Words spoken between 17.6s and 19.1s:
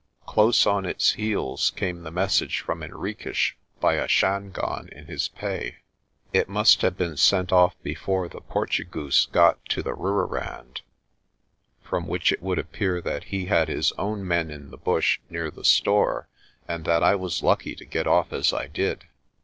to get off as I did.